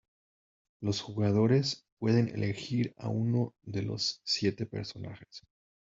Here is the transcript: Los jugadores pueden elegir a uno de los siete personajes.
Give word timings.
Los 0.79 0.99
jugadores 0.99 1.85
pueden 1.99 2.29
elegir 2.29 2.91
a 2.97 3.09
uno 3.09 3.53
de 3.61 3.83
los 3.83 4.19
siete 4.23 4.65
personajes. 4.65 5.43